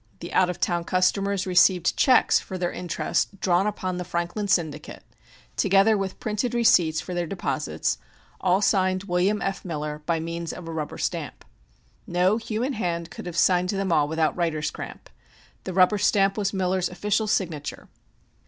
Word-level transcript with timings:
The 0.19 0.33
out 0.33 0.49
of 0.49 0.59
town 0.59 0.83
customers 0.83 1.45
received 1.45 1.95
checks 1.95 2.39
for 2.39 2.57
their 2.57 2.71
interest 2.71 3.39
drawn 3.39 3.67
upon 3.67 3.97
"The 3.97 4.03
Franklin 4.03 4.47
Syndicate," 4.47 5.03
together 5.55 5.95
with 5.95 6.19
printed 6.19 6.55
receipts 6.55 6.99
for 6.99 7.13
their 7.13 7.27
deposits, 7.27 7.99
all 8.39 8.63
signed 8.63 9.03
"William 9.03 9.43
F. 9.43 9.63
Miller," 9.63 10.01
by 10.07 10.19
means 10.19 10.53
of 10.53 10.67
a 10.67 10.71
rubber 10.73 10.97
stamp. 10.97 11.45
No 12.07 12.37
human 12.37 12.73
hand 12.73 13.11
could 13.11 13.27
have 13.27 13.37
signed 13.37 13.69
them 13.69 13.91
all 13.91 14.07
without 14.07 14.35
writer's 14.35 14.71
cramp. 14.71 15.07
The 15.65 15.73
rubber 15.73 15.99
stamp 15.99 16.35
was 16.35 16.51
Miller's 16.51 16.89
official 16.89 17.27
signature. 17.27 17.87